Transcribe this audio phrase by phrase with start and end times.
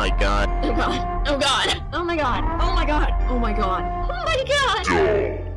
[0.00, 0.48] my god.
[0.62, 1.28] Oh god.
[1.28, 1.68] Oh god.
[1.92, 2.42] Oh my god.
[2.58, 3.12] Oh my god.
[3.28, 3.82] Oh my god.
[4.08, 4.86] Oh my god.
[4.88, 5.50] Panic.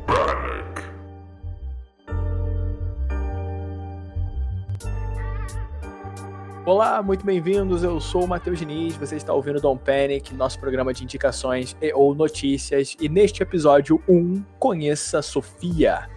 [6.66, 7.82] Olá, muito bem-vindos.
[7.82, 8.94] Eu sou o Matheus Diniz.
[8.96, 12.94] Você está ouvindo Dom Panic, nosso programa de indicações e ou notícias.
[13.00, 16.13] E neste episódio 1, conheça Sofia.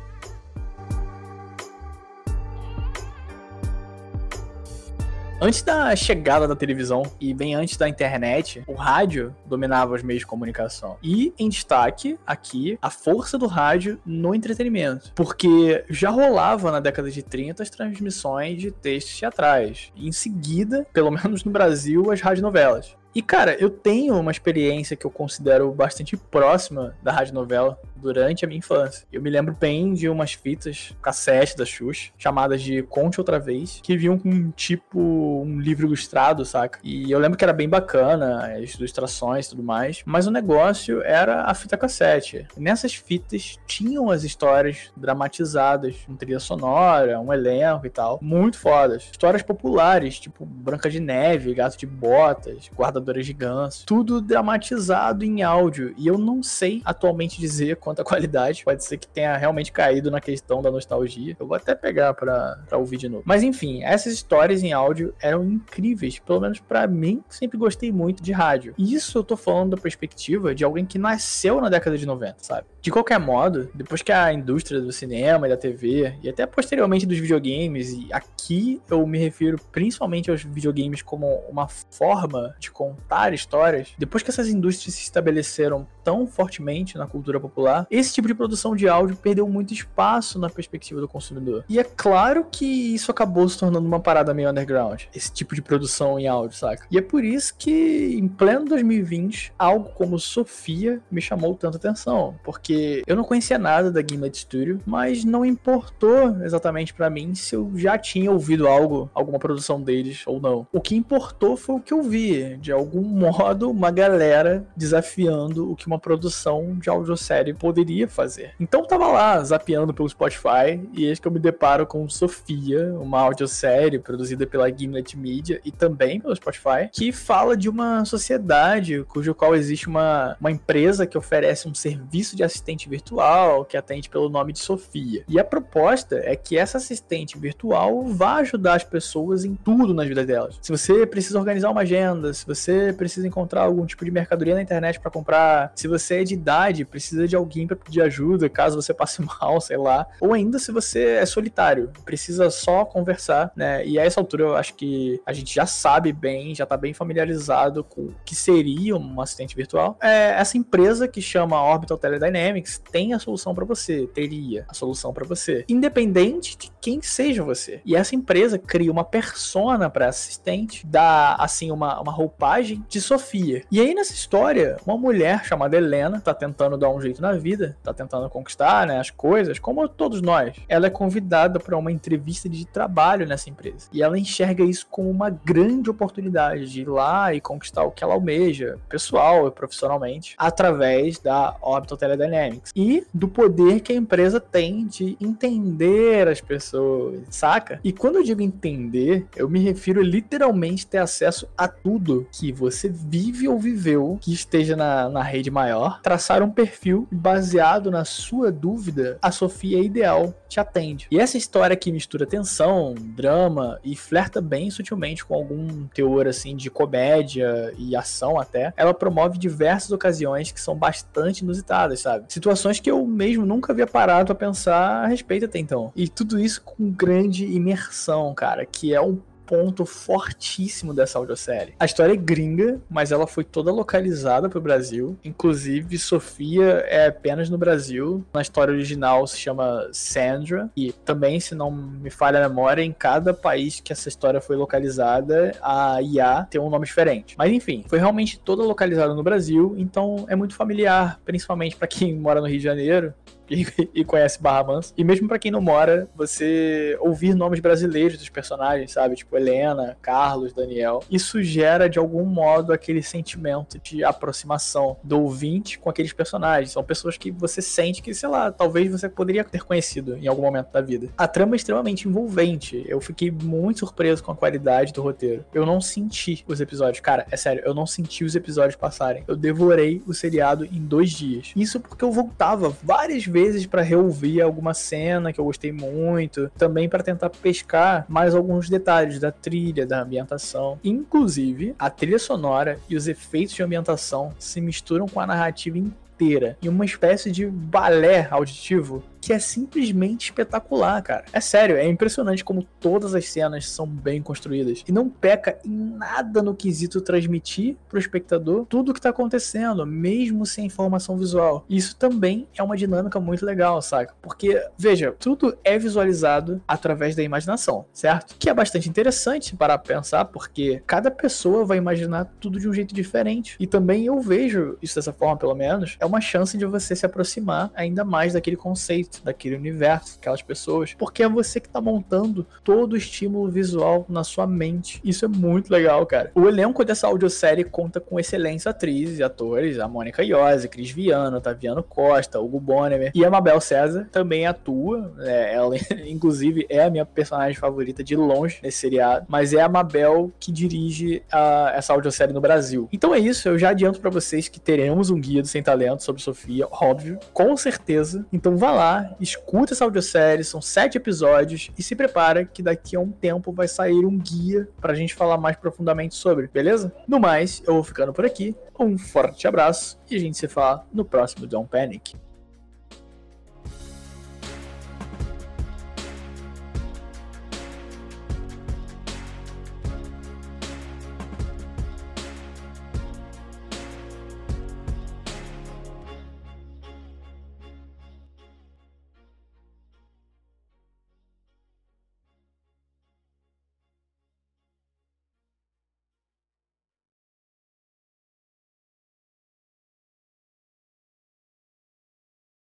[5.40, 10.22] Antes da chegada da televisão e bem antes da internet, o rádio dominava os meios
[10.22, 10.98] de comunicação.
[11.04, 17.12] E em destaque aqui a força do rádio no entretenimento, porque já rolava na década
[17.12, 19.92] de 30 as transmissões de textos teatrais.
[19.96, 22.98] Em seguida, pelo menos no Brasil, as radionovelas.
[23.14, 28.48] E cara, eu tenho uma experiência que eu considero bastante próxima da radionovela durante a
[28.48, 29.06] minha infância.
[29.12, 33.80] Eu me lembro bem de umas fitas cassete da Xuxa, chamadas de Conte Outra Vez,
[33.84, 36.80] que vinham com tipo um livro ilustrado, saca?
[36.84, 41.02] E eu lembro que era bem bacana, as ilustrações e tudo mais, mas o negócio
[41.04, 42.48] era a fita cassete.
[42.58, 49.10] Nessas fitas tinham as histórias dramatizadas, com trilha sonora, um elenco e tal, muito fodas.
[49.12, 55.44] Histórias populares, tipo Branca de Neve, Gato de Botas, Guardadora de Ganso, tudo dramatizado em
[55.44, 55.94] áudio.
[55.98, 58.64] E eu não sei atualmente dizer quanto qualidade.
[58.66, 61.38] Pode ser que tenha realmente caído na questão da nostalgia.
[61.40, 63.24] Eu vou até pegar pra, pra ouvir de novo.
[63.26, 66.20] Mas enfim, essas histórias em áudio eram incríveis.
[66.20, 68.74] Pelo menos para mim, sempre gostei muito de rádio.
[68.78, 72.36] E isso eu tô falando da perspectiva de alguém que nasceu na década de 90,
[72.40, 72.68] sabe?
[72.82, 77.06] De qualquer modo, depois que a indústria do cinema e da TV, e até posteriormente
[77.06, 83.34] dos videogames, e aqui eu me refiro principalmente aos videogames como uma forma de contar
[83.34, 88.34] histórias, depois que essas indústrias se estabeleceram tão fortemente na cultura popular, esse tipo de
[88.34, 91.66] produção de áudio perdeu muito espaço na perspectiva do consumidor.
[91.68, 95.62] E é claro que isso acabou se tornando uma parada meio underground, esse tipo de
[95.62, 96.88] produção em áudio, saca?
[96.90, 102.36] E é por isso que, em pleno 2020, algo como Sofia me chamou tanta atenção,
[102.42, 107.54] porque eu não conhecia nada da Gimlet Studio, mas não importou exatamente para mim se
[107.54, 110.66] eu já tinha ouvido algo, alguma produção deles ou não.
[110.72, 115.76] O que importou foi o que eu vi, de algum modo, uma galera desafiando o
[115.76, 118.54] que uma produção de audiosérie poderia fazer.
[118.60, 122.94] Então eu tava lá, zapeando pelo Spotify, e eis que eu me deparo com Sofia,
[123.00, 129.04] uma audiosérie produzida pela Gimlet Media e também pelo Spotify, que fala de uma sociedade
[129.06, 134.10] cujo qual existe uma, uma empresa que oferece um serviço de assistente virtual que atende
[134.10, 135.24] pelo nome de Sofia.
[135.28, 140.04] E a proposta é que essa assistente virtual vá ajudar as pessoas em tudo na
[140.04, 140.58] vida delas.
[140.62, 144.62] Se você precisa organizar uma agenda, se você precisa encontrar algum tipo de mercadoria na
[144.62, 148.82] internet para comprar, se você é de idade, precisa de alguém para pedir ajuda caso
[148.82, 153.86] você passe mal, sei lá, ou ainda se você é solitário, precisa só conversar, né?
[153.86, 156.94] E a essa altura eu acho que a gente já sabe bem, já tá bem
[156.94, 159.98] familiarizado com o que seria um assistente virtual.
[160.02, 164.74] É essa empresa que chama Orbital Teledynamics Dynamics tem a solução para você, teria a
[164.74, 167.82] solução para você, independente de quem seja você.
[167.86, 173.64] E essa empresa cria uma persona para assistente, dá assim uma, uma roupagem de Sofia.
[173.72, 177.78] E aí nessa história, uma mulher chamada Helena tá tentando dar um jeito na vida,
[177.84, 180.56] tá tentando conquistar, né, as coisas, como todos nós.
[180.68, 183.90] Ela é convidada para uma entrevista de trabalho nessa empresa.
[183.92, 188.04] E ela enxerga isso como uma grande oportunidade de ir lá e conquistar o que
[188.04, 193.96] ela almeja, pessoal e profissionalmente, através da Orbital Teledynamics Dynamics e do poder que a
[193.96, 197.80] empresa tem de entender as pessoas, saca?
[197.84, 202.90] E quando eu digo entender, eu me refiro literalmente ter acesso a tudo que você
[202.90, 208.52] vive ou viveu que esteja na, na rede maior, traçar um perfil baseado na sua
[208.52, 211.08] dúvida, a Sofia é ideal te atende.
[211.10, 216.56] E essa história que mistura tensão, drama e flerta bem sutilmente com algum teor assim
[216.56, 222.26] de comédia e ação até, ela promove diversas ocasiões que são bastante inusitadas, sabe?
[222.30, 225.92] Situações que eu mesmo nunca havia parado a pensar a respeito até então.
[225.96, 231.74] E tudo isso com grande imersão, cara, que é um ponto fortíssimo dessa audiosérie.
[231.80, 235.18] A história é gringa, mas ela foi toda localizada para o Brasil.
[235.24, 238.24] Inclusive, Sofia é apenas no Brasil.
[238.34, 240.70] Na história original se chama Sandra.
[240.76, 244.58] E também, se não me falha a memória, em cada país que essa história foi
[244.58, 247.36] localizada, a IA tem um nome diferente.
[247.38, 252.14] Mas enfim, foi realmente toda localizada no Brasil, então é muito familiar, principalmente para quem
[252.14, 253.14] mora no Rio de Janeiro
[253.52, 254.94] e, e conhece Barra Mansa.
[254.98, 259.16] E mesmo para quem não mora, você ouvir nomes brasileiros dos personagens, sabe?
[259.16, 261.04] Tipo Helena, Carlos, Daniel.
[261.10, 266.72] Isso gera de algum modo aquele sentimento de aproximação do ouvinte com aqueles personagens.
[266.72, 270.42] São pessoas que você sente que, sei lá, talvez você poderia ter conhecido em algum
[270.42, 271.10] momento da vida.
[271.18, 272.84] A trama é extremamente envolvente.
[272.88, 275.46] Eu fiquei muito surpreso com a qualidade do roteiro.
[275.54, 277.00] Eu não senti os episódios.
[277.00, 279.24] Cara, é sério, eu não senti os episódios passarem.
[279.28, 281.52] Eu devorei o seriado em dois dias.
[281.56, 283.37] Isso porque eu voltava várias vezes
[283.68, 289.20] para reouvir alguma cena que eu gostei muito, também para tentar pescar mais alguns detalhes
[289.20, 290.80] da trilha, da ambientação.
[290.84, 296.58] Inclusive, a trilha sonora e os efeitos de ambientação se misturam com a narrativa inteira
[296.64, 301.26] em uma espécie de balé auditivo que é simplesmente espetacular, cara.
[301.34, 305.70] É sério, é impressionante como todas as cenas são bem construídas e não peca em
[305.70, 311.66] nada no quesito transmitir pro espectador tudo o que tá acontecendo, mesmo sem informação visual.
[311.70, 314.16] Isso também é uma dinâmica muito legal, saca?
[314.22, 318.34] Porque, veja, tudo é visualizado através da imaginação, certo?
[318.40, 322.96] Que é bastante interessante para pensar, porque cada pessoa vai imaginar tudo de um jeito
[322.96, 323.58] diferente.
[323.60, 327.06] E também eu vejo isso dessa forma, pelo menos, é uma chance de você se
[327.06, 332.46] aproximar ainda mais daquele conceito daquele universo, aquelas pessoas, porque é você que tá montando
[332.64, 335.02] todo o estímulo visual na sua mente.
[335.04, 336.32] Isso é muito legal, cara.
[336.36, 341.42] O elenco dessa audiosérie conta com excelentes atrizes e atores, a Mônica Iose, Cris Viano,
[341.42, 345.14] Taviano Costa, Hugo Bonner e a Mabel César também atua.
[345.20, 345.76] É, ela,
[346.08, 350.52] inclusive, é a minha personagem favorita de longe nesse seriado, mas é a Mabel que
[350.52, 352.88] dirige a, essa audiosérie no Brasil.
[352.92, 356.04] Então é isso, eu já adianto para vocês que teremos um guia do Sem Talento
[356.04, 358.26] sobre Sofia, óbvio, com certeza.
[358.32, 358.72] Então vá
[359.20, 363.68] escuta essa audiosérie, são sete episódios, e se prepara que daqui a um tempo vai
[363.68, 366.94] sair um guia pra gente falar mais profundamente sobre, beleza?
[367.08, 370.86] No mais, eu vou ficando por aqui, um forte abraço e a gente se fala
[370.94, 372.16] no próximo Don't Panic.